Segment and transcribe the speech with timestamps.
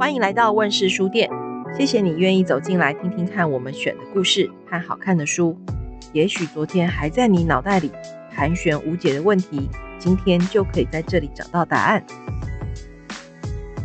[0.00, 1.28] 欢迎来到问世书店，
[1.76, 5.54] 谢谢你愿意走进来听听看我们选的故事和好看的书。
[6.14, 7.92] 也许昨天还在你脑袋里
[8.30, 9.68] 盘旋无解的问题，
[9.98, 12.02] 今天就可以在这里找到答案。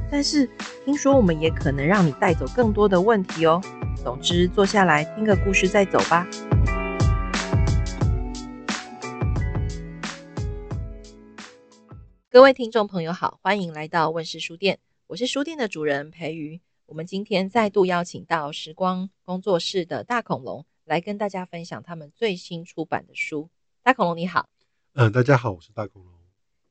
[0.10, 0.50] 但是
[0.86, 3.62] 听说我们也可能让你带走更多的问题哦。
[3.98, 6.26] 总之，坐下来听个故事再走吧。
[12.30, 14.80] 各位听众朋友好，欢迎来到问世书店。
[15.08, 23.48] 我是书店的主人培瑜，我们今天再度邀请到时光工作室的大恐龙来跟大家分享他们最新出版的书。
[23.84, 24.50] 大恐龙你好，
[24.94, 26.12] 嗯，大家好，我是大恐龙。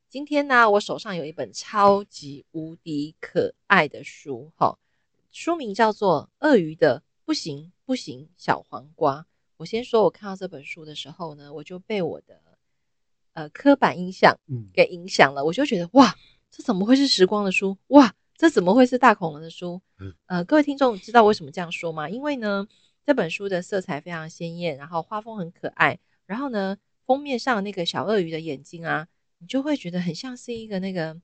[0.09, 4.77] 今天呢，我手上有一本超级无敌可爱的书，哈，
[5.31, 9.21] 书名叫做《鳄鱼的不行不行小黄瓜》。
[9.59, 12.43] 我先说，我看到这本书的时候呢，我就被我的
[13.35, 14.37] 呃刻板印象
[14.73, 16.17] 给影响了，嗯、我就觉得哇，
[16.51, 17.79] 这怎么会是时光的书？
[17.87, 18.13] 哇！
[18.37, 19.81] 这怎么会是大恐龙的书？
[20.27, 22.09] 呃，各位听众知道为什么这样说吗？
[22.09, 22.67] 因为呢，
[23.05, 29.07] 这本书的色彩非常鲜艳，然后画风很可爱，然后呢，封面上那个小鳄鱼的眼睛啊，
[29.39, 31.21] 你就会觉得很像是一个那个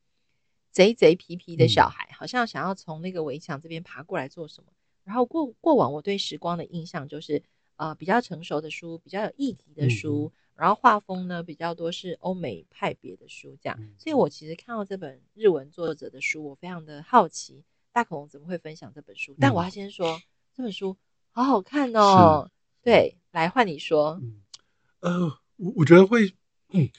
[0.70, 4.70] 贼贼皮皮的小孩，好像想要从那个围墙这边爬过来做什么。
[5.02, 7.42] 然后过过往我对时光的印象就是，
[7.74, 10.32] 呃，比较成熟的书，比较有议题的书。
[10.60, 19.34] 然后画风呢比较多是欧美派别的书，这样，所以我其实看到这本日文作者的书，我非常的好奇，大恐龙怎么会分享这本书？
[19.40, 20.22] 但我要先说、嗯、
[20.52, 20.98] 这本书
[21.30, 22.50] 好好看哦。
[22.82, 24.20] 对，来换你说。
[24.22, 24.42] 嗯，
[25.00, 26.34] 呃，我我觉得会，
[26.68, 26.90] 嗯，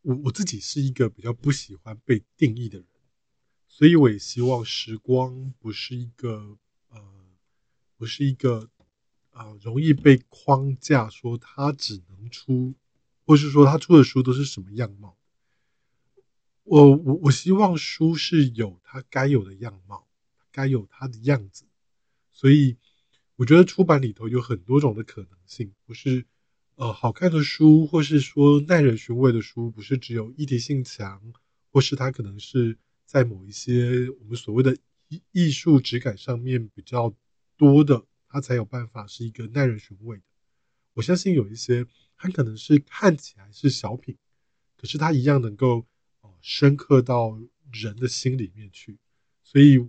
[0.00, 2.86] 我我自己是一个比较不喜欢被定义的人，
[3.68, 6.56] 所以我也希望时光不是一个
[6.88, 6.98] 呃，
[7.98, 8.70] 不是一个
[9.32, 12.72] 啊、呃，容易被框架说它只能出。
[13.24, 15.16] 或是说他出的书都是什么样貌？
[16.64, 20.08] 我我我希望书是有它该有的样貌，
[20.50, 21.64] 该有它的样子。
[22.30, 22.76] 所以
[23.36, 26.24] 我觉得出版里头有很多种的可能性，不是
[26.76, 31.32] 呃好看的书，或是说耐人寻味的书，不是只有议题性强，
[31.70, 34.76] 或是它可能是在某一些我们所谓的
[35.08, 37.14] 艺艺术质感上面比较
[37.56, 40.22] 多的，它才有办法是一个耐人寻味的。
[40.94, 41.86] 我相信有一些。
[42.22, 44.16] 它可能是看起来是小品，
[44.76, 45.84] 可是它一样能够
[46.40, 47.36] 深刻到
[47.72, 48.96] 人的心里面去。
[49.42, 49.84] 所以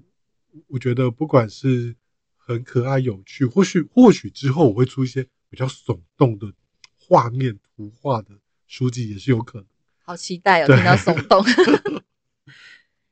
[0.65, 1.95] 我觉得，不管是
[2.35, 6.51] 很可爱有趣，或许或许之后我会出一些比较耸动的
[6.97, 9.67] 画面图画的书籍，也是有可能。
[10.01, 11.45] 好期待哦， 听到耸动。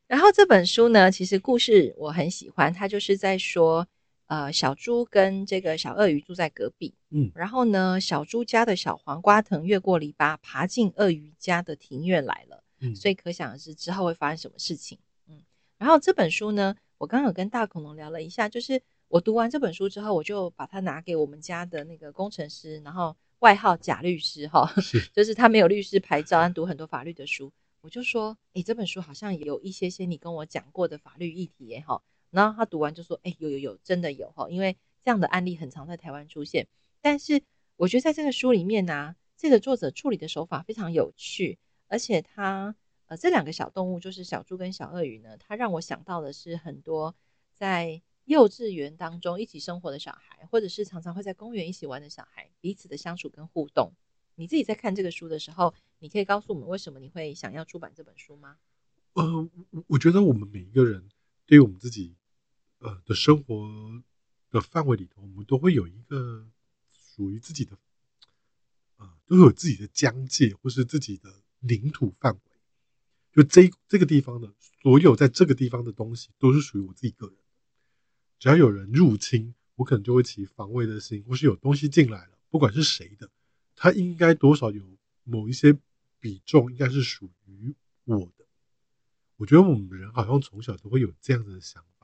[0.08, 3.88] 然后这本书呢，其实故事我很喜欢，它就是在说。
[4.32, 14.98] 呃，小猪跟这个小鳄鱼住在隔壁，嗯，然后呢，小猪家的小黄瓜藤越过篱笆，爬进鳄鱼家的庭院来了，嗯，所以可想而知之后会发生什么事情，
[15.28, 15.42] 嗯，
[15.78, 32.02] 然后这本书呢，我刚刚有跟大恐龙聊了一下，就是我读完这本书之后，我就把它拿给我们家的那个工程师，然后外号假律师哈，是， 就是他没有律师牌照，但读很多法律的书，我就说，诶，这本书好像有一些些你跟我讲过的法律议题耶，哈。
[32.32, 36.68] 然后他读完就说：“哎，有有有，真的有哈，因为这样的案例很常在台湾出现。
[37.02, 37.44] 但是
[37.76, 42.76] 我觉得在这个书里面呢、这个作者处理的手法非常有趣，而且他
[43.08, 47.14] 呃这两个小动物就是小猪跟小鳄鱼呢，他让我想到的是很多
[47.54, 53.92] 在幼稚园当中一起生活的小孩，或者是常常会在公园一起玩的小孩，彼此的相处跟互动。
[54.36, 58.58] 你自己在看这个书的时候，你可以告诉我们为什么你会想要出版这本书吗？
[59.14, 59.50] 呃，
[59.88, 61.10] 我觉得我们每一个人
[61.46, 62.16] 对于我们自己。
[62.82, 64.04] 呃的生活
[64.50, 66.46] 的范围里头，我们都会有一个
[67.16, 67.78] 属于自己的，
[68.98, 72.40] 呃，都有自己的疆界或是自己的领土范围。
[73.32, 77.36] 就这这个地方的所有在这个地方的东西，都是属于我自己个人。
[78.40, 83.30] 只要有人入侵，我可能就会起防卫的心，或是有东西进来了，不管是谁的，
[83.76, 85.78] 它应该多少有某一些
[86.20, 88.46] 比重，应该是属于我的。
[89.38, 92.01] 我觉得我们人好像从小都会有这样子的想法。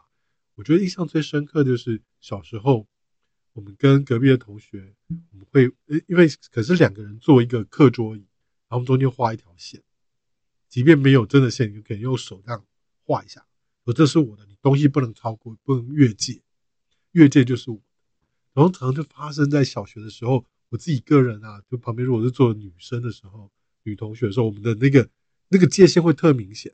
[0.57, 2.87] 我觉得印象最深刻就是小时候，
[3.53, 5.71] 我们跟隔壁的同学，我们会，
[6.07, 8.25] 因为可是两个人坐一个课桌椅，
[8.67, 9.83] 然后中间画一条线，
[10.67, 12.65] 即便没有真的线，你可以用手这样
[13.03, 13.45] 画一下，
[13.85, 16.41] 说这是我的，你东西不能超过，不能越界，
[17.11, 17.83] 越界就是我的。
[18.53, 23.51] 然后常常就发生在小学的时候，我自己个人啊，就旁边如果是坐女生的时候，
[23.83, 25.07] 女同学的时候，我们的那个
[25.49, 26.73] 那个界限会特明显。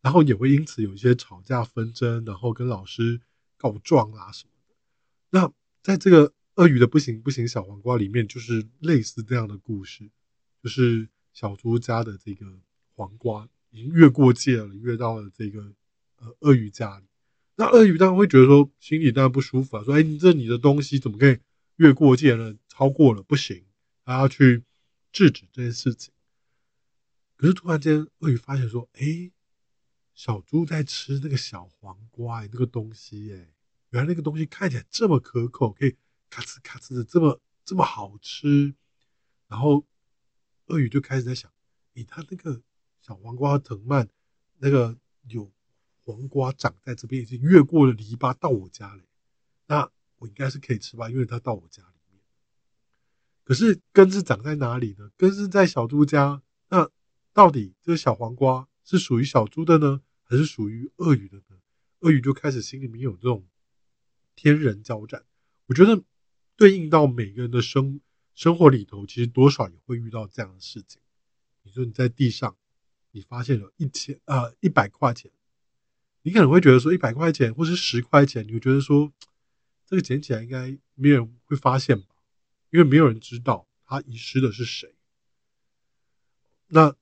[0.00, 3.20] 然后也会因此有一些吵架纷争，然后跟老师
[3.56, 4.74] 告状啊什么的。
[5.30, 5.52] 那
[5.82, 10.10] 在这个鳄鱼的不行不行小黄瓜里面，就是类似这样的故事，
[10.62, 12.46] 就是小猪家的这个
[12.94, 15.72] 黄瓜已经越过界了，越到了这个
[16.16, 17.04] 呃鳄鱼家里。
[17.56, 21.38] 那鳄鱼当然会觉得说，心里当然不舒服啊，说，哎，你这你的东西怎么可以
[21.76, 23.64] 越过界了，超过了，不行，
[24.04, 24.62] 他要去
[25.10, 26.12] 制止这件事情。
[27.36, 29.32] 可是突然间，鳄鱼发现说，哎，
[30.18, 33.54] 小猪在吃那个小黄瓜，那个东西，哎，
[33.90, 35.94] 原来那个东西看起来这么可口，可以
[36.28, 38.74] 咔哧咔哧的这么这么好吃。
[39.46, 39.86] 然后
[40.66, 41.48] 鳄鱼就开始在想，
[41.94, 42.60] 诶，它那个
[43.00, 44.08] 小黄瓜藤蔓，
[44.58, 44.98] 那个
[45.28, 45.48] 有。
[46.02, 49.02] 黄瓜长在这边，已经越过了篱笆到我家里，
[49.66, 51.10] 那我应该是可以吃吧？
[51.10, 52.22] 因为它到我家里面。
[53.44, 55.10] 可是根是长在哪里呢？
[55.18, 56.42] 根是在小猪家。
[56.70, 56.90] 那
[57.34, 61.58] 到底这个小黄瓜是属于小猪的呢，还是属于鳄鱼的呢？
[62.00, 63.46] 鳄鱼就开始心里面有这种
[64.36, 65.24] 天人交战。
[65.66, 66.04] 我觉得
[66.54, 68.00] 对应到每个人的生
[68.34, 71.00] 生活里头，其实多少也会遇到这样的事情。
[71.62, 72.56] 你说你在地上，
[73.10, 75.30] 你发现了一千啊一百块钱。
[76.22, 79.12] 你可能会觉得说一百块钱或是十块钱，你会觉得说
[79.86, 82.08] 这个捡起来应该没有人会发现吧？
[82.70, 84.94] 因为没有人知道他遗失的是谁。
[86.66, 86.94] 那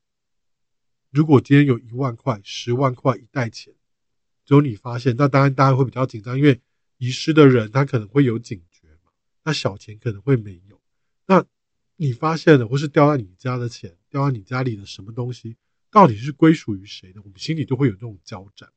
[1.17, 3.73] 如果今天有一万块、十万块一袋钱，
[4.45, 6.61] 只有你发现，那当然大家会比较紧张，因为
[6.99, 9.11] 遗失的人他可能会有警觉嘛。
[9.43, 10.79] 那小钱可能会没有。
[11.25, 11.43] 那
[11.97, 15.57] 你发现了或是掉在你家的钱，掉在你家里的什么东西，
[15.91, 17.23] 到底是归属于谁的？
[17.23, 18.71] 我们心里都会有这种交战。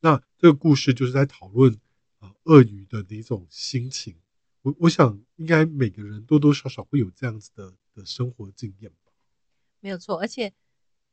[0.00, 1.78] 那这个故事就是在讨论
[2.20, 4.16] 啊，鳄鱼的那种心情。
[4.62, 9.12] 我我想，应该每个人多多少少会有这样子的的生活经验吧。
[9.80, 10.52] 没有错，而且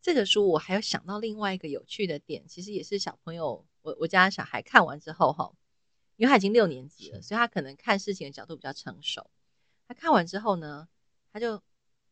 [0.07, 5.51] 这个书我还有想到另外一个有趣的点，其实也是小朋友，我我家小孩看完之后哈，
[6.15, 9.29] 因为他已经六年级了，所以他可能看事情的角度比较成熟。
[9.85, 10.87] 他看完之后呢，
[11.33, 11.61] 他就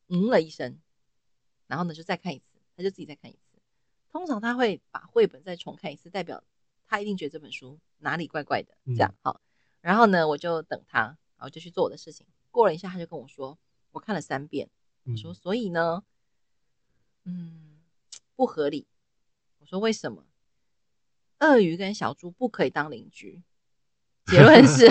[0.09, 0.77] 嗯了一声，
[1.67, 3.57] 然后呢就再看一次，他就自己再看一次。
[4.11, 6.43] 通常他会把绘本再重看一次，代表。
[6.87, 9.39] 他一定觉得这本书哪里怪怪的，这样好。
[9.79, 12.27] 然后呢，我就等他，然后就去做我的事情。
[12.51, 13.57] 过了一下，他就跟我说
[13.93, 14.69] ：“我看了三遍。”
[15.07, 16.03] 我说：“所以呢，
[17.23, 17.64] 嗯，
[18.35, 18.85] 不合理。”
[19.59, 20.25] 我说：“为什么？
[21.39, 23.41] 鳄鱼跟小猪不可以当邻居？”
[24.27, 24.87] 结论是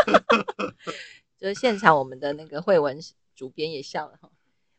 [1.36, 2.98] 就是现场我们的那个慧文
[3.34, 4.30] 主编也笑了哈。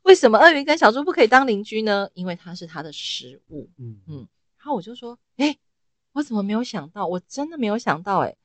[0.03, 2.09] 为什么鳄鱼跟小猪不可以当邻居呢？
[2.13, 3.69] 因为它是它的食物。
[3.77, 4.27] 嗯嗯。
[4.57, 5.57] 然后我就说：“哎。”
[6.13, 7.07] 我怎么没有想到？
[7.07, 8.35] 我真的没有想到哎！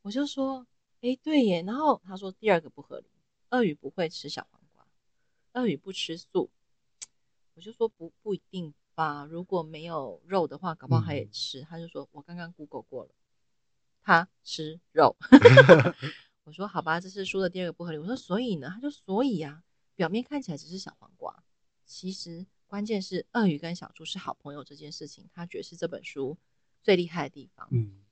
[0.00, 0.66] 我就说，
[1.02, 1.62] 哎，对耶。
[1.66, 3.04] 然后他说第二个不合理，
[3.50, 4.86] 鳄鱼不会吃小黄瓜，
[5.52, 6.48] 鳄鱼不吃素。
[7.52, 11.62] 我就说不不一定吧，如果没有肉的话，搞不好他也吃。
[11.62, 13.10] 嗯、他就说我刚刚 Google 过了，
[14.02, 15.16] 他吃肉。
[16.44, 17.96] 我说好吧，这是书的第二个不合理。
[17.96, 18.68] 我说所以呢？
[18.74, 19.62] 他说所以啊，
[19.96, 21.42] 表面看起来只是小黄瓜，
[21.86, 26.36] 其实关键是鳄鱼跟小猪是好朋友这件事情，他觉得是这本书。
[26.82, 28.04] 最厉害的地方，嗯，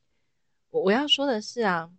[0.71, 1.91] 我我要说的是啊，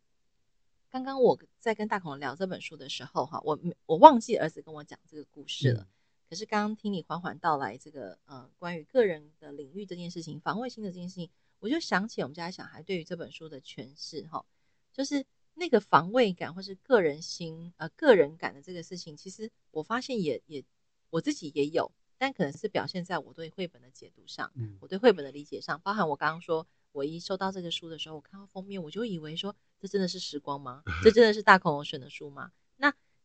[0.90, 5.82] 刚刚我在跟大孔聊这本书的时候，哈，我我忘记儿子跟我讲这个故事了。
[5.82, 5.88] 嗯、
[6.30, 11.30] 可是刚刚听你缓缓道来这个呃关于个人的领域这件事情，防卫心的这件事情，
[11.60, 14.46] 我就想起我们家小孩对于这本书的诠释，哈，
[14.94, 20.64] 就是那个防卫感或是个人心呃个人感的这个事情，其实我发现也也
[21.10, 21.92] 我自己也有。
[22.22, 30.84] 但可能是表现在我对绘本的解读上，嗯、我对绘本的理解上，包含我刚刚说，我一收到这个书的时候，我看到封面，我就以为说，这真的是时光吗？
[31.02, 32.52] 这真的是大恐龙选的书吗？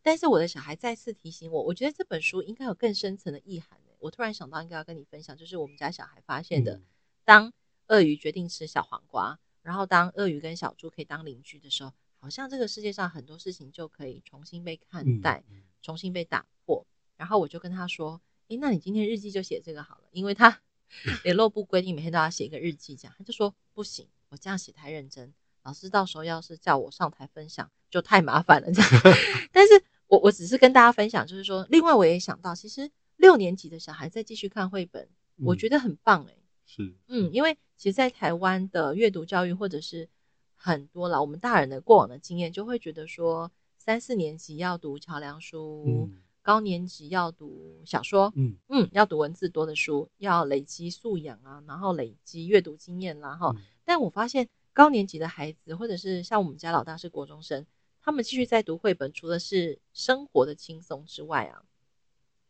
[0.04, 3.80] 那但是我的小孩再次提醒我，我觉得这本书应该有更深层的意涵。
[3.98, 6.80] 我突然想到，应该要跟你分享，就是我们家小孩发现的，
[7.24, 7.52] 当
[7.88, 15.42] 鳄鱼决定吃小黄瓜，然后当鳄鱼跟小猪可以当邻居的时候，好像这个世界上很多事情就可以重新被看待，
[15.82, 16.86] 重新被打破。
[17.16, 18.20] 然后我就跟他说。
[18.48, 20.60] 诶，那你今天日记就写这个好了，因为他
[21.24, 25.32] 联络部规定每天都要写一个日记，这样他就说不行，我这样写太认真，
[25.62, 28.90] 老师到时候要是叫我上台分享就太麻烦了这样。
[29.50, 29.82] 但是
[30.14, 35.02] 我我只是跟大家分享，就是说，另外我也想到，其实六年级的小孩再继续看绘本，
[35.38, 36.36] 嗯、我觉得很棒诶。
[36.66, 40.08] 是，嗯，因为其实，在台湾的阅读教育或者是
[40.54, 45.84] 很多了，我们大人的过往的经验，就会觉得说三四年级要读桥梁书。
[45.88, 53.62] 嗯高年级要读小说，嗯嗯，要读文字多的书，要累积素养啊，然后累积阅读经验啦，哈、嗯。
[53.82, 57.64] 但我发现高年级的孩子，或者是像我们家老大是国中生，
[58.04, 61.64] 他们继续在读绘本，除了是生活的轻松之外啊，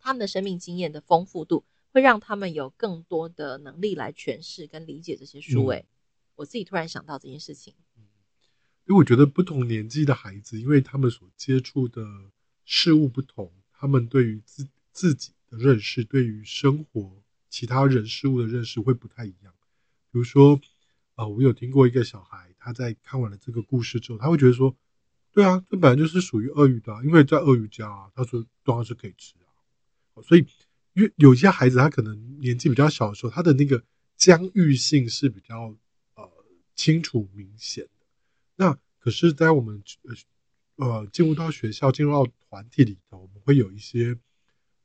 [0.00, 5.64] 他们的生命经验的丰富度，会让他们有更多的能力来诠释跟理解这些书。
[5.68, 5.86] 诶、嗯，
[6.34, 7.72] 我自己突然想到这件事情，
[8.86, 12.04] 因为我觉得不同年纪的孩子，因为他们所接触的
[12.64, 13.52] 事物不同。
[13.70, 19.54] 他们对于自自己的认识，对于生活、其他人事物的认识会不太一样。
[20.10, 20.60] 比如说，
[21.14, 24.74] 啊、呃，我有听过一个小孩，他在看完了这个故事之后，他会觉得说，
[25.34, 29.34] 对啊，这本来就是属于鳄鱼的，因为在鳄鱼家啊，他说当然是可以吃
[30.14, 30.22] 啊。
[30.22, 30.46] 所以，
[30.92, 33.82] 因为有些孩子他可能年纪比较小的时候，他的那个
[34.16, 35.76] 疆域性是比较
[36.14, 36.30] 呃
[36.76, 38.06] 清楚明显的。
[38.54, 39.82] 那可是，在我们
[40.76, 44.16] 呃呃进入到学校、进入到团体里头，我们会有一些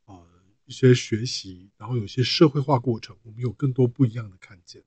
[0.06, 0.28] 呃
[0.66, 4.84] 一些学习，然后有一些社会化过程，我们有更多不一样的看见。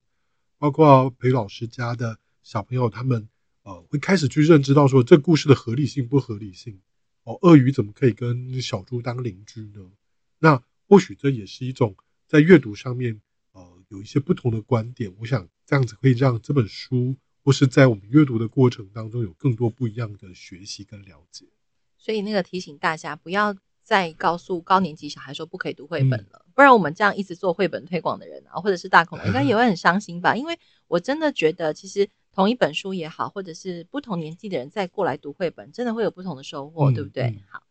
[0.59, 3.29] 包括裴老师家的小朋友，他们
[3.63, 6.81] 呃会开始去认知到说，这故事的合理性不合理性
[7.25, 9.91] 哦，鳄鱼怎么可以跟小猪当邻居呢？
[10.39, 11.95] 那或许这也是一种
[12.27, 13.21] 在阅读上面
[13.53, 15.13] 呃有一些不同的观点。
[15.21, 21.47] 我想这样子可以让这本书或是在我们阅读的过程当中有更多不一样的学习跟了解。
[21.97, 26.41] 所以那个提醒大家不要再告诉高年级小孩说不可以读绘本了。
[26.41, 30.37] 嗯不然我们这样一直做绘本推广的人啊，或者是大恐龙，应该 也会很伤心吧？
[30.37, 37.43] 因为我真的觉得，其实同一本书也好，或者是不同年纪的人再过来读绘本，真的会有不同的收获，嗯、对不对？
[37.49, 37.63] 好，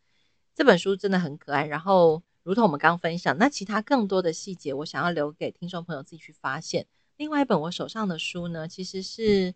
[0.53, 1.65] 这本书真的很可爱。
[1.65, 6.85] 然后，如同我们刚刚分享，那其他更多的细节，我想要留给听众朋友自己去发现。
[7.17, 9.55] 另外一本我手上的书呢，其实是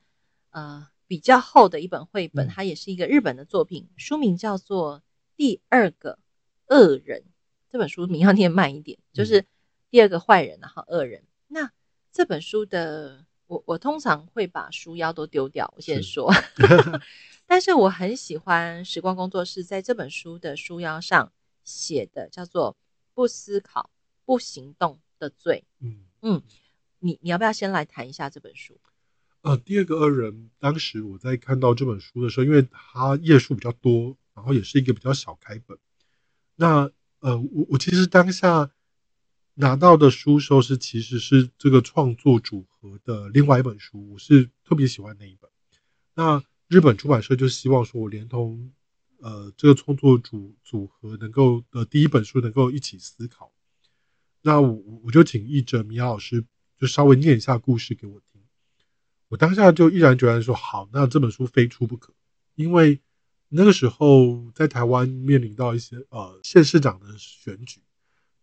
[0.50, 5.00] 呃比较厚的一本绘本，它也是一个日本的作品，书名叫做
[5.38, 6.18] 《第二个
[6.68, 7.22] 恶人》。
[7.70, 9.46] 这本书名要念慢一点，就是
[9.90, 11.24] 第二个坏人，然后恶人。
[11.48, 11.72] 那
[12.12, 15.72] 这本书的我，我通常会把书腰都丢掉。
[15.76, 16.32] 我先说，
[17.46, 21.32] 但是我很喜欢时光工作室在这本书的书腰上
[21.64, 22.76] 写的，叫做
[23.14, 23.90] “不思考、
[24.26, 25.64] 不行动的罪”。
[25.82, 26.42] 嗯嗯，
[27.00, 28.80] 你你要不要先来谈一下这本书？
[29.42, 35.78] 呃，第二个恶人，当时我在看到这本书的时候，因为它页数比较多，然后也是一个比较小开本，
[36.56, 36.92] 那。
[37.22, 38.70] 呃，我我其实当下
[39.56, 45.50] 拿到的书时候是其实是这个创作组合的另外一本书，我是特别喜欢那一本。
[46.14, 48.72] 那日本出版社就希望说我连同
[49.20, 53.52] 呃这个创作组组合能够的第一本书能够一起思考。
[54.42, 56.46] 那我我就请译者米娅老师
[56.78, 58.42] 就稍微念一下故事给我听。
[59.30, 62.14] 我当下就毅然决然说好，那这本书非出不可，
[62.56, 63.02] 因为。
[63.48, 67.80] 那个时候在台湾面临到一些呃县市长的选举，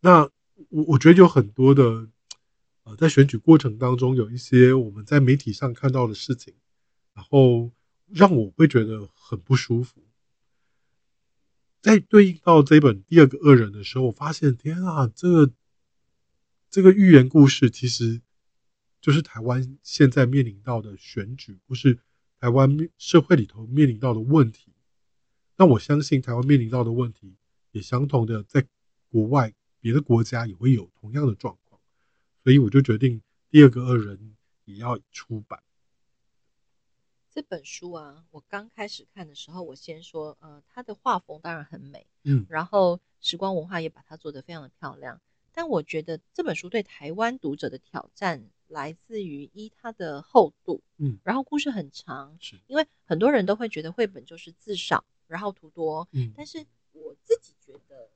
[0.00, 0.30] 那
[0.70, 2.08] 我我觉得有很多的
[2.84, 6.54] 呃在选举过程当中有一些我们在媒体上看到的事情，
[7.14, 7.70] 然后
[8.08, 10.02] 让我会觉得很不舒服。
[11.80, 15.52] 在对应到这本第二个恶人的时候，我发现天啊，这个
[16.70, 18.20] 这个寓言故事其实
[19.00, 21.98] 就是台湾现在面临到的选举，或是
[22.38, 24.72] 台湾社会里头面临到的问题。
[25.56, 27.36] 那我相信台湾面临到的问题
[27.72, 28.64] 也相同的，在
[29.10, 29.52] 国外
[29.82, 31.78] 别的国家也会有同样的状况，
[32.42, 33.20] 所以我就决定
[33.50, 35.62] 第二个恶人也要出版
[37.30, 38.24] 这本书啊。
[38.30, 45.20] 我刚开始看的时候，我先说，呃，它的画风当然很美，嗯，然后时光文化也把它做得非常的漂亮。
[45.52, 55.04] 但我觉得这本书对台湾读者的挑战来自于一它的厚度，嗯，然后故事很长，是因为很多人都会觉得绘本就是字少。
[55.28, 56.62] 然后图多，嗯，但是
[56.92, 58.10] 我自己觉得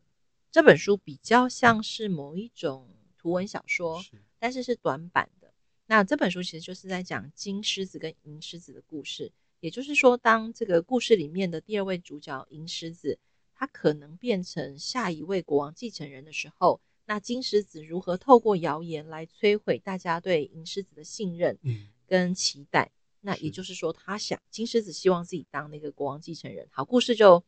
[0.56, 5.52] 这本书比较像是某一种图文小说，是但是是短版的。
[5.84, 13.18] 那这本书其实就是在讲金狮子跟银狮子的故事，也就是说，当这个故事里面的第二位主角银狮子，
[13.52, 21.58] 他可能变成下一位国王继承人的时候，那金狮子如何透过谣言来摧毁大家对银狮子的信任，
[22.06, 22.86] 跟期待。
[22.86, 26.66] 嗯那也就是说，他想金狮子希望自己当那个国王继承人。
[26.70, 27.44] 好，故事就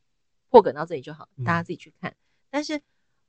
[0.50, 2.10] 破梗到这里就好，大家自己去看。
[2.10, 2.16] 嗯、
[2.50, 2.78] 但是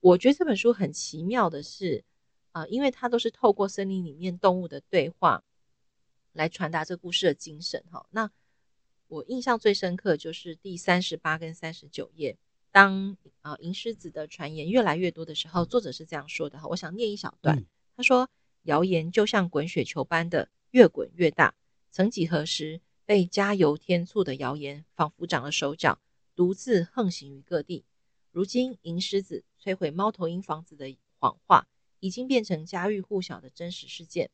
[0.01, 2.03] 我觉得这本书很奇妙的是，
[2.51, 5.43] 啊、呃，因为它都是透过森林里面动物的对话
[6.33, 7.83] 来传达这故事的精神。
[7.91, 8.31] 哈，那
[9.07, 12.37] 我印象最深刻就是第三十八跟三十九页，
[12.71, 16.57] 当啊银狮子的传言越来越多的时候，作者是这样说的。
[16.59, 17.65] 哈，我想念一小段。
[17.97, 18.29] 他说
[18.63, 21.53] ：“谣言就像滚雪球般的越滚越大。”
[21.91, 25.99] 曾几何时，被加油添醋的谣言仿佛长了手脚，
[26.35, 27.83] 独自横行于各地。
[28.31, 31.67] 如今，银狮子摧毁猫头鹰房子的谎话，
[31.99, 34.29] 已经变成家喻户晓的真实事件。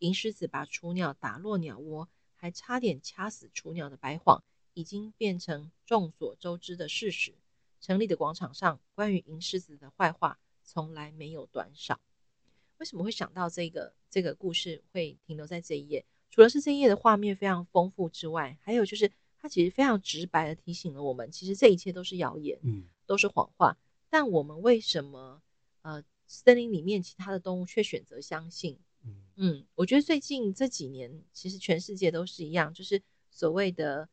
[0.00, 7.34] 银狮子把雏鸟打落鸟窝，还差点掐死雏鸟的白谎，已经变成众所周知的事实。
[7.80, 11.98] 城里的广场上，关于银狮子的坏话从来没有短少。
[12.76, 16.04] 为什么会想到这个这个故事会停留在这一页？
[16.30, 23.76] 除了是这一页的画面非常丰富之外，还有就是它其实非常直白的提醒了我们，其实这一切都是谣言，嗯，都是谎话。
[24.10, 25.42] 但我们为什么
[25.82, 28.78] 呃，森林里面其他的动物却选择相信？
[29.04, 34.08] 嗯，嗯，我觉得最近这几年，其实全世界都是一样，就是所谓的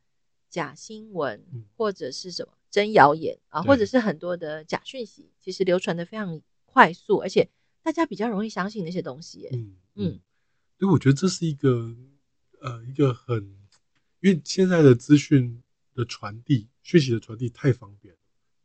[0.50, 1.42] 假新闻，
[1.76, 7.48] 或者是什么真谣言啊，或者是很多的假讯息，其实流传的非常快速，而且
[7.82, 9.48] 大家比较容易相信那些东西。
[9.52, 10.20] 嗯嗯，
[10.78, 11.96] 所以我觉得这是一个
[12.60, 13.56] 呃一个很，
[14.20, 15.62] 因为现在的资讯
[15.94, 18.20] 的传递、讯息的传递太方便了。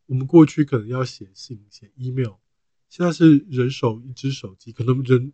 [0.07, 2.35] 我们过去可能要写信、写 email，
[2.89, 5.33] 现在是人手一只手机，可能人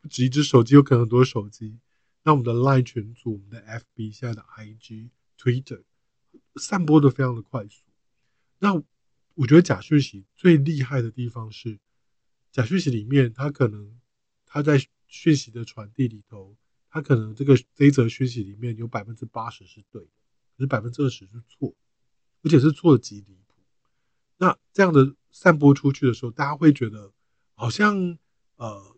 [0.00, 1.78] 不止一只手机，有可能很多手机。
[2.22, 5.82] 那我们的 Line 群组、我们的 FB、现在的 IG、Twitter，
[6.54, 7.82] 散播的非常的快速。
[8.60, 8.80] 那
[9.34, 11.80] 我觉得假讯息最厉害的地方是，
[12.52, 13.98] 假讯息里面，它可能
[14.46, 16.56] 它在讯息的传递里头，
[16.88, 20.10] 它可能这个这一则讯息里面有百分之八十是对的，
[20.56, 21.74] 可是百分之二十是错，
[22.42, 23.41] 而且是错的极离。
[24.42, 27.12] 那这样的散播出去的时候，大家会觉得
[27.54, 28.18] 好像
[28.56, 28.90] 呃。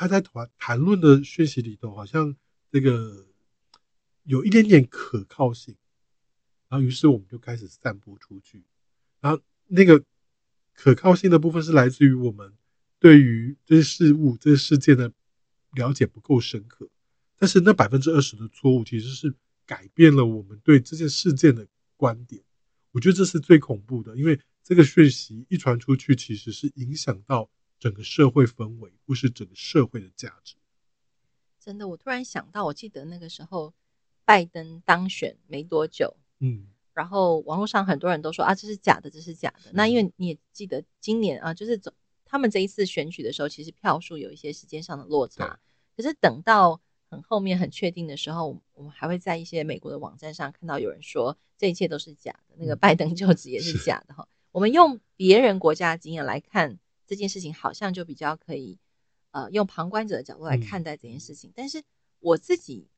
[0.00, 2.36] 他在谈谈论的讯息里头，好像
[2.70, 3.26] 这个
[4.22, 5.74] 有一点点可靠性，
[6.68, 8.62] 然后于是我们就开始散播出去，
[9.20, 10.04] 然后那个
[10.72, 12.54] 可靠性的部分是来自于我们
[13.00, 15.12] 对于这些事物、这些事件的
[15.72, 16.88] 了解不够深刻，
[17.36, 19.34] 但是那百分之二十的错误其实是
[19.66, 22.40] 改变了我们对这件事件的观点。
[22.92, 27.48] 我觉得这是最恐怖的，因为这个讯息一传出去，其实是影响到。
[27.78, 30.56] 整个社会氛围，不是整个社会的价值。
[31.60, 33.72] 真的，我突然想到，我记得那个时候
[34.24, 39.70] 拜登当选没多久，嗯，然后网络上很多人都说啊，这是假的，这是假的。
[39.72, 41.94] 那因为你也记得，今年啊，就是走
[42.24, 45.60] 他们这一次选举的时候，其实票数有一些时间上的落差。
[45.96, 54.26] 可是等到很后面很确定的时候，我们还会在一些美国的网站上看到有人说，这一切都是假的，那个拜登就职也是假的哈。
[54.58, 56.78] 是我们用别人国家的经验来看。
[57.06, 58.78] 这件事情好像就比较可以，
[59.30, 61.48] 呃，用旁观者的角度来看待这件事情。
[61.48, 61.82] 嗯、但是
[62.20, 62.90] 我自己，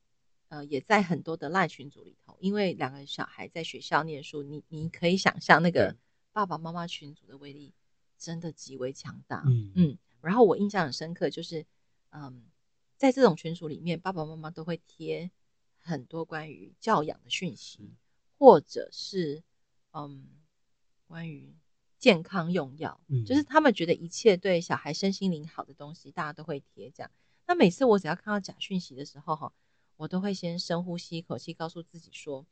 [0.49, 5.95] 呃，也在很多的赖群组里头，因为两个小孩在学校念书，你你可以想象那个
[6.33, 7.73] 爸爸妈妈群组的威力
[8.17, 9.43] 真的极为强大。
[9.47, 9.97] 嗯嗯。
[10.19, 11.65] 然后我印象很深刻，就是
[12.09, 12.43] 嗯，
[12.97, 15.31] 在这种群组里面，爸爸妈妈都会贴
[15.77, 17.89] 很多关于教养的讯息，是
[18.37, 19.41] 或者是
[19.93, 20.27] 嗯，
[21.11, 21.53] 关于。
[22.01, 27.11] 健康用药，嗯，就是他们觉得一切对小孩身心灵好的东西，大家都会贴这样。
[27.45, 29.53] 那每次我只要看到假讯息的时候，哈，
[29.97, 32.43] 我都会先深呼吸一口气，告诉自己说，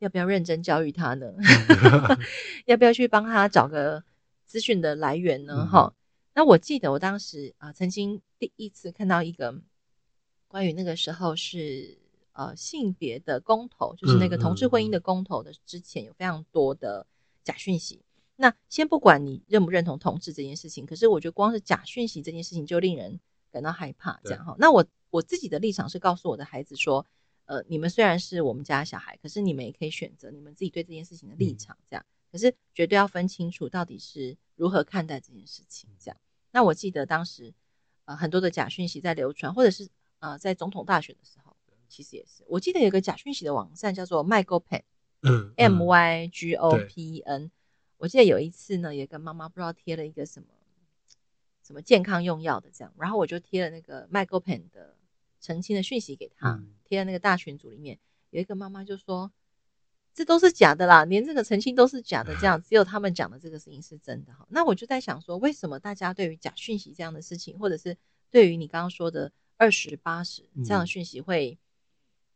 [0.00, 1.32] 要不要认真教育他呢？
[2.68, 4.04] 要不要去帮他找个
[4.44, 5.66] 资讯的来源呢？
[5.66, 5.96] 哈、嗯，
[6.34, 9.62] 那我记得我当时啊、呃，曾经第一次看到一个
[10.46, 11.96] 关于那个时候是
[12.32, 17.06] 呃性别的公投，就是那个同志婚姻的公投的之前，有非常多的
[17.44, 18.02] 假讯息。
[18.36, 23.20] 那先不管你认不认同同志这件事情，可是我觉得光是假讯息这件事情就令人
[23.52, 24.18] 感到害怕。
[24.24, 27.06] 这样哈，那我我自己的立场是告诉我的孩子说，
[27.44, 31.78] 呃，你们虽然是我们家小孩，可是你们也可以选择你们自己对这件事情的立场。
[31.88, 35.88] 这样，嗯、可是绝对要分清楚到底是如何看待这件事情。
[36.00, 36.16] 这样，
[36.50, 37.54] 那我记得当时
[38.06, 41.56] 呃很多的假讯息在流传，或者是呃在总统大选的时候，
[41.88, 42.42] 其实也是。
[42.48, 44.82] 我记得有个假讯息的网站叫做 MyGoPen，
[45.24, 47.50] 嗯，M Y G O P N。
[47.96, 50.46] 我记得有一次呢，也跟妈妈不知道贴了一个什么
[51.66, 54.94] 什么健康用药的这样，然后我就贴了那个 MyGoPen 的
[55.40, 57.98] 澄清的讯息给他，贴在那个大群组里面。
[58.30, 59.32] 有一个妈妈就说
[60.12, 67.96] ：“这都是假的啦，连这个澄清都是假的，这样只有他们讲的这个事情是真的。”哈，那我就在想说，为什么大家对于假讯息这样的事情，或者是
[68.30, 71.56] 对于你刚刚说的二十八十这样的讯息会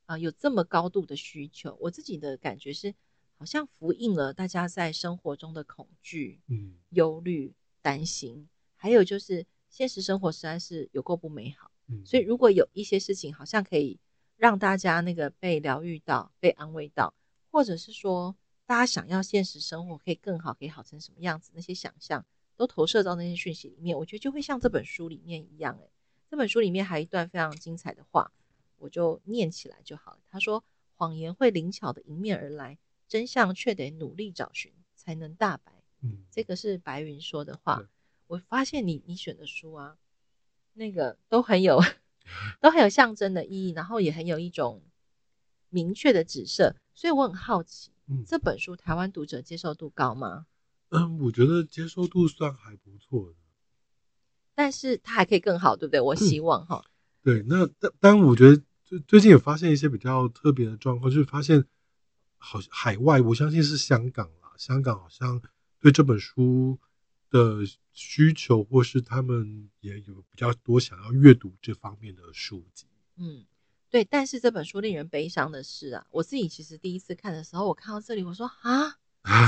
[0.08, 1.76] 啊、呃、有这么高度的需求？
[1.80, 2.92] 我自己的感觉是。
[3.40, 11.70] 好像复印了大家在生活中的恐惧、嗯、忧虑、担心，还有就是现实生活实在是有够不美好。
[11.86, 13.96] 嗯、所以如果有一些事情好像可以
[14.36, 17.14] 让大家那个被疗愈到、被安慰到，
[17.52, 18.34] 或者是说
[18.66, 25.78] 大家想要现实生活可以更好、可以好成什么样子，那些想象都投射到那些讯息里面，我觉得就会像这本书里面一样。
[25.78, 25.88] 诶，
[26.28, 28.32] 这本书里面还有一段非常精彩的话，
[28.78, 30.18] 我就念起来就好了。
[30.30, 30.64] 他说
[30.96, 35.72] ：“谎言会灵巧的迎面而来。”真相却得努力找寻才能大白。
[36.02, 37.88] 嗯，这个是白云说的话。
[38.26, 39.96] 我发现你你选的书啊，
[40.74, 41.80] 那个都很有
[42.60, 44.82] 都很有象征的意义，然后也很有一种
[45.70, 46.76] 明确的指涉。
[46.92, 50.46] 所以我很好奇，嗯，这本书台湾读者接受度高吗？
[50.90, 53.36] 嗯，我觉得接受度算还不错的，
[54.54, 56.00] 但是它还可以更好，对不对？
[56.00, 56.90] 我希望哈、嗯。
[57.22, 61.66] 对，那但但我觉得最最近有发现一些比较特别的状况，就是发现。
[62.40, 64.52] 好，海外我相信是香港啦。
[64.56, 65.42] 香港好像
[65.80, 66.78] 对这本书
[67.30, 72.86] 的需求，或是他们也有比较多想要阅读这方面的书籍。
[73.16, 73.44] 嗯，
[73.90, 78.96] 对，但是这本书令人悲伤的是啊，我自己其实第一次看的时候，我看到这里，我说啊，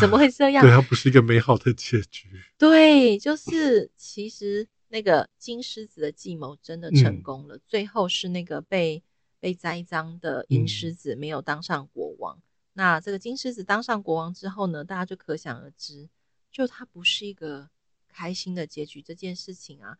[0.00, 0.60] 怎么会这样？
[0.66, 2.28] 对，它不是一个美好的结局。
[2.58, 9.00] 对，就是其实那个金狮子的计谋真的成功了，嗯、最后是那个被
[9.40, 12.36] 被栽赃的银狮子没有当上国王。
[12.36, 12.42] 嗯、
[12.74, 16.08] 那这个金狮子当上国王之后呢，大家就可想而知，
[16.52, 17.68] 就它不是一个
[18.06, 19.98] 开心的结局这件事情啊。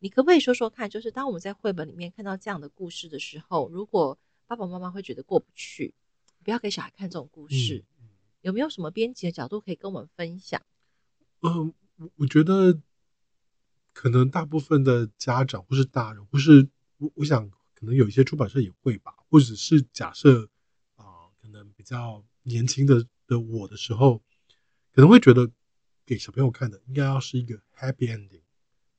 [0.00, 5.94] 你可不可以说说看，就是当我们在绘本里面看到这样的故事的时候，如果爸爸妈妈会觉得过不去，
[6.42, 8.08] 不要给小孩看这种故事，嗯、
[8.40, 10.60] 有没有什么编辑的角度可以跟我们分享？
[11.42, 12.80] 嗯，我我觉得
[13.92, 17.50] 可能大部分的家长或是大人，或是我我想
[17.80, 20.48] 可能有一些出版社也会吧，或者是假设
[20.94, 21.04] 啊、
[21.42, 24.22] 可能比较年轻的的我的时候，
[24.92, 25.50] 可能会觉得
[26.06, 28.42] 给小朋友看的应该要是一个 happy ending。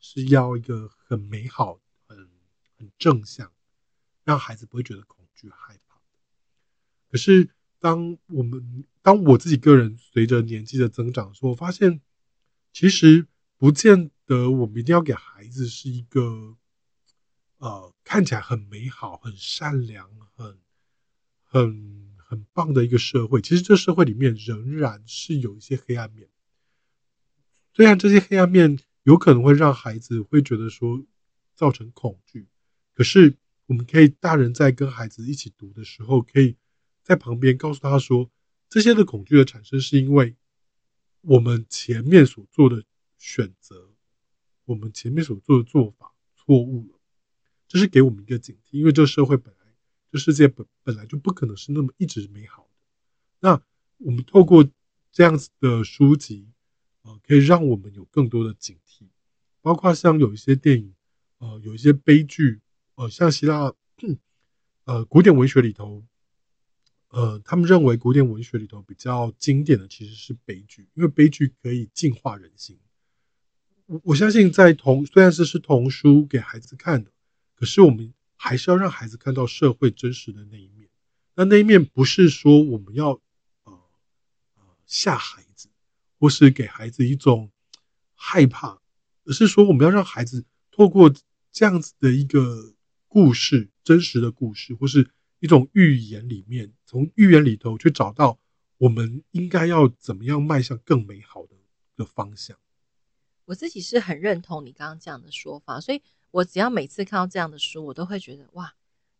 [0.04, 2.18] 是要一个很美好、很
[2.76, 3.54] 很正向，
[4.24, 6.02] 让孩子不会觉得恐惧、害怕。
[7.12, 12.02] 可是，当我们当我自己个人随着年纪的增长，说我发现，
[12.74, 16.58] 其实不见得我们一定要给孩子是一个，
[17.62, 20.58] 呃，看起来很美好、很善良、很
[21.44, 23.40] 很很棒的一个社会。
[23.40, 26.28] 其实，这社会里面仍然是有一些黑暗面。
[27.72, 31.06] 虽然这些黑暗面，有可能会让孩子会觉得说
[31.54, 32.48] 造成恐惧，
[32.96, 36.58] 可是我们可以大人在跟孩子一起读的时候，可以
[37.04, 38.32] 在旁边告诉他说，
[38.70, 40.36] 这些的恐惧的产生是因为
[41.22, 42.84] 我们前面所做的
[43.20, 43.92] 选择，
[44.66, 46.91] 我们前面所做的做法错误，
[47.72, 49.72] 这是给我们一个警惕，因为这个社会本来
[50.12, 52.70] 这世界本本来就不可能是那么一直美好的。
[53.40, 53.62] 那
[54.00, 54.70] 我们透过
[55.12, 56.50] 这样子的书籍。
[57.04, 59.08] 呃，可以让我们有更多的警惕，
[59.60, 60.94] 包括像有一些电影，
[61.40, 62.62] 呃，有一些悲剧，
[62.94, 63.74] 呃，像希腊，
[64.84, 66.04] 呃，古典文学里头，
[67.08, 72.78] 呃，他们认为古典文学里头比较经典的其实是悲剧，因为悲剧可以净化人心。
[73.88, 77.12] 我我相信，在童虽然是是童书给孩子看的，
[77.62, 80.90] 可是我们还是要让孩子看到社会真实的那一面。
[81.36, 83.22] 那那一面不是说我们要
[83.66, 83.80] 呃
[84.88, 85.70] 吓孩子。
[86.22, 87.50] 或是给孩子一种
[88.14, 88.80] 害怕，
[89.26, 91.12] 而是说我们要让孩子透过
[91.52, 92.76] 这样子的一个
[93.08, 98.38] 故事，真实的故事，或是一种寓言里面，从寓言里头去找到
[98.78, 101.56] 我们应该要怎么样迈向更美好的
[101.96, 102.56] 的方向。
[103.46, 108.74] 我自己是很认同你刚刚这样的说法，所以我只要每次看到这样的书，我都会觉得哇，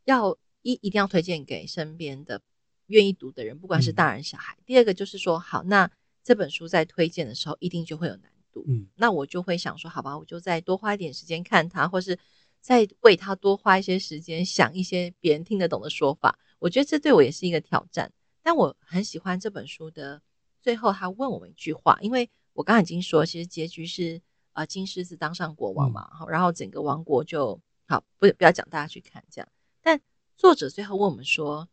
[0.06, 2.42] 要一一定要推荐给身边的
[2.88, 4.56] 愿意读的人，不管是大人小孩。
[4.60, 5.90] 嗯、第二个就是说，好那。
[6.24, 8.64] 这本书在推荐的时候，一定就会有难度。
[8.68, 12.16] 嗯，那我就会想说，好吧，我就再多花一点时间看它，或是
[12.60, 16.38] 再为它多花一些时间想一些别人听得懂的说法。
[16.60, 18.14] 我觉得这对我也是一个挑战。
[18.44, 20.22] 但我很喜欢这本书的
[20.62, 24.22] 最后，他问我们一句话，因为我刚刚已经说，其实结局是
[24.54, 29.48] 呃金狮子当上国王嘛，嗯、然后整个王国就好，不不要讲，大家去看这样。
[29.82, 30.00] 但
[30.38, 31.68] 作者最后问我们说，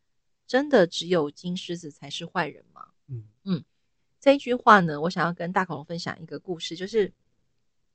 [0.47, 2.89] 真的只有金狮子才是坏人吗？
[3.07, 3.65] 嗯嗯。
[4.21, 7.13] 这一句话呢，我想要跟大恐龙分享一个故事，就是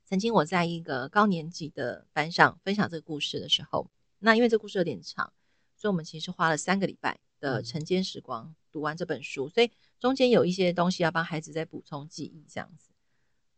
[0.06, 5.30] 曾经我在一个高年级的班上分享这个故事的时候，那因为这故事有点长，
[5.76, 9.70] 所以我们其实花了三个礼拜的晨间时光读完这本书，所以
[10.00, 12.93] 中间有一些东西要帮孩子再补充记忆，这样子。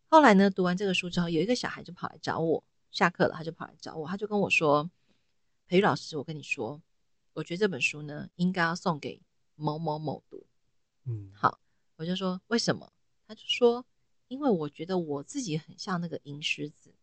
[0.09, 4.91] 后来呢，读完这个书之后，有一个小孩就跑来找我，下课了他就跑来找我，他就跟我说
[5.67, 6.81] ：“培育老师，我跟你说，
[7.35, 9.21] 我觉得这本书呢，应该要送给
[9.55, 10.47] 某某某读。”
[11.05, 11.61] 嗯，好。
[11.97, 12.93] 我就说为什么？
[13.27, 13.85] 他就说，
[14.29, 16.95] 因为我觉得我自己很像那个银狮子，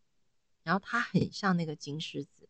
[0.62, 2.48] 然后他很像那个金狮子。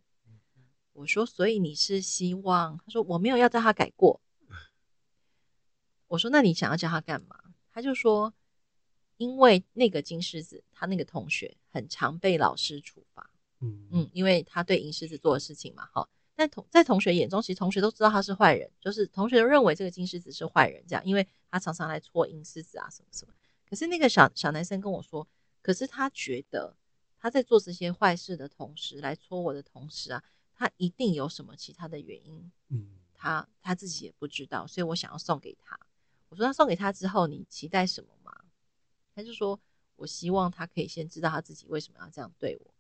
[0.91, 2.77] 我说，所以你是希望？
[2.85, 4.19] 他说我没有要叫他改过。
[6.09, 7.39] 我说那你想要叫他干嘛？
[7.71, 8.33] 他就说，
[9.17, 13.29] 因为那个金狮子，他那个同学很常被老师处罚。
[13.59, 16.07] 嗯嗯，因为他对银狮子做的事情嘛，哈。
[16.35, 23.33] 但同在同学眼中，其实同学都知道他是坏人，就是同学都认为这个金狮子是坏人，这样，因为他常常来戳银狮子啊，什么什么。
[23.69, 25.27] 可是那个小小男生跟我说，
[25.61, 26.75] 可是他觉得
[27.19, 30.23] 他在做这些坏事的同时，来戳我的同时啊，
[30.55, 35.79] 他一定有什么其他的原因，嗯，他他自己也不知道，所以我想要送给他。
[36.29, 38.33] 我说，那送给他之后，你期待什么吗？
[39.15, 39.59] 他就说，
[39.95, 42.73] 我希望他可以先知道他自己为什么要这样对我。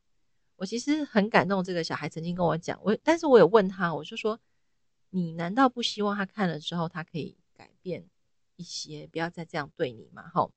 [0.55, 4.39] 我其实很感动，这个小孩曾经跟我讲，我但是我有问他，我就说，
[5.09, 8.07] 你难道不希望他看了之后，他可以改变
[8.55, 10.29] 一些，不要再这样对你吗？
[10.29, 10.49] 哈，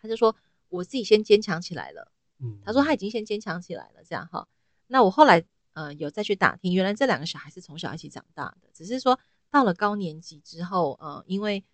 [0.00, 0.34] 他就说，
[0.68, 2.12] 我自己先坚强起来了。
[2.38, 4.48] 嗯，他说他已经先坚强起来了，这样哈。
[4.86, 9.18] 那我后来呃有再去打听，原来这两个小孩是从小一起长大的，只是说
[9.50, 11.64] 到了高年级之后，呃，因为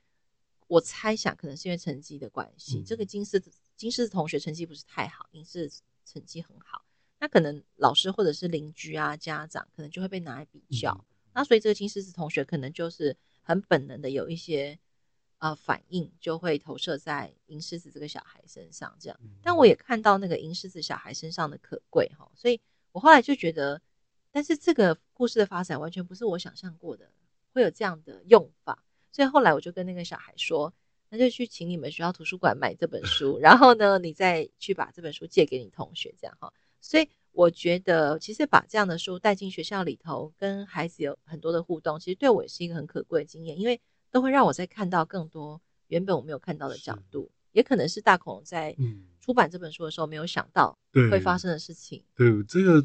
[0.75, 6.85] 我猜想可能是因为成绩的关系，嗯、这个金狮子金狮子同学成绩不是太好，银狮子成绩很好，
[7.21, 14.79] 那可能老师或者是邻居啊家长可能就会被拿来比较，嗯、那所以这个金狮子同学可能就是很本能的有一些。
[15.39, 19.21] 呃，反应就会投射在银狮子这个小孩身上，这样。
[19.43, 22.59] 但我也看到那个银狮子小孩身上的可贵哈，所以
[22.93, 23.83] 我后来就觉得，
[24.33, 27.13] 但是这个故事的发展完全不是我想象过的，
[27.53, 28.84] 会有这样的用法。
[29.15, 30.75] 所以后来我就跟那个小孩说，
[31.09, 36.53] 那就去请你们学校图书馆买这本书，然后呢，你再去把这本书借给你同学，这样哈。
[36.81, 43.81] 所以我觉得，其实把这样的书带进学校里头，跟孩子有很多的互动，其实对我也是一个很可贵的经验，因为。
[44.11, 48.73] 都会让我在看到更多原本我没有看到的角度，也可能是大恐龙在
[49.21, 50.79] 出版这本书的时候没有想到
[51.11, 52.01] 会发生的事情。
[52.15, 52.81] 对，对这个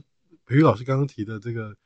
[0.47, 1.77] 培育老师刚刚提的这个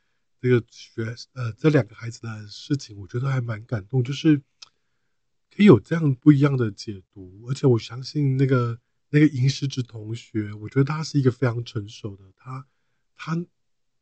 [0.43, 4.37] 这个学呃这两个孩子的事情，我觉得还蛮感动，就是
[5.49, 8.77] 可以有这样不一样的解读，而且我相信那个
[9.09, 12.67] 那个银狮子同学，我觉得他是一个非常成熟的他
[13.15, 13.45] 他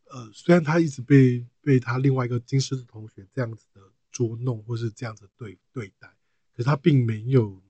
[0.05, 3.81] 呃虽然他一直被被他另外一个金狮子同学这样子的。
[4.13, 6.09] 捉弄或是这样子对对待，
[6.51, 7.63] 可是他并没有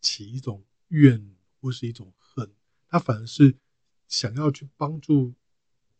[0.00, 2.52] 起一种怨或是一种恨，
[2.88, 3.54] 他反而是
[4.08, 5.32] 想要去帮助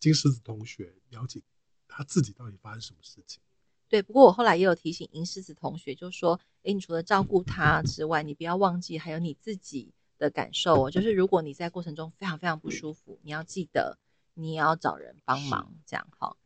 [0.00, 1.40] 金狮子同学了解
[1.88, 3.40] 他自己到底发生什么事情。
[3.88, 10.90] 对，不过我后来也有提醒银狮子同学，就说：哎，你除了照顾他之外，你不要忘记还有你自己的感受哦。
[10.90, 13.98] 就是如果你在过程中非常非常不舒服，你要记得
[14.34, 16.36] 你也要找人帮忙，这样哈。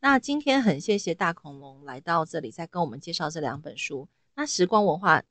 [0.00, 4.08] 那今天很谢谢大恐龙来到这里，再跟我们介绍这两本书。
[4.34, 5.22] 那时光文化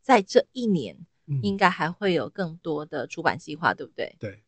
[0.00, 1.06] 在这一年
[1.42, 4.16] 应该还会有更多的出版计划，嗯、对不对？
[4.18, 4.42] 对，嗯，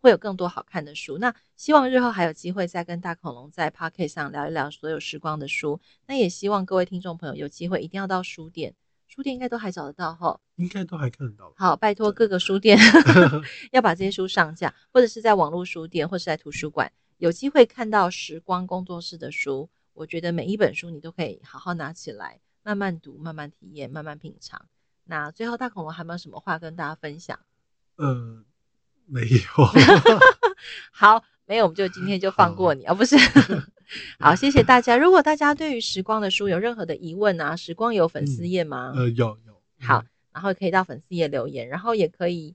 [0.00, 1.18] 会有更多好看的书。
[1.18, 5.80] 那希望日后还有机会再跟大恐龙在 Podcast 上聊一聊所有时光的书。
[6.06, 8.74] 那也希望各位听众朋友有机会一定要到书店，
[9.06, 11.52] 书店应该都还找得到哈，应该都还看得到。
[11.56, 12.78] 好，拜托各个书店
[13.72, 16.92] 要把这些书上架，或者是在网络书店，或者是在图书馆。
[17.18, 24.66] 有机会看到时光工作室的书，我觉得每一本书你都可以好好拿起来，慢慢读，慢慢体验，慢慢品尝。
[25.04, 27.40] 那最后，大恐龙还有没有什么话跟大家分享？
[27.96, 28.44] 呃，
[29.08, 29.64] 没有。
[30.92, 33.16] 好，没有，我们就今天就放过你啊，哦，不是。
[34.20, 34.96] 好，谢谢大家。
[34.96, 38.92] 如果大家对于时光的书有任何的疑问啊，时光有粉丝页吗？
[38.94, 39.60] 嗯、呃，有有。
[39.80, 42.54] 好，然后可以到粉丝页留言，然后也可以。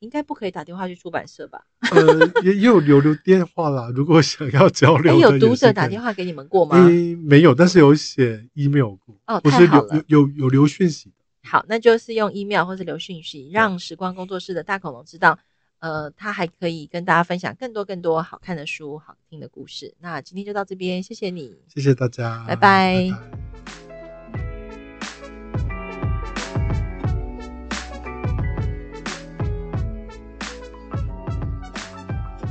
[0.00, 1.64] 应该不可以打电话去出版社吧？
[1.90, 3.90] 呃，也也有留留电话啦。
[3.94, 6.76] 如果想要交流，有读者打电话给你们过吗？
[6.76, 9.16] 欸、没有，但是有写 email 过。
[9.26, 11.10] 哦，太好了，有有有留讯息。
[11.42, 15.38] 好，那就是用 email 或是留讯息，让时光工作室的大恐龙知道，
[15.84, 19.94] 呃，他还可以跟大家分享更多更多好看的书、好听的故事。
[20.00, 23.10] 那今天就到这边，谢谢你，谢谢大家，拜拜。
[23.10, 23.43] 拜拜。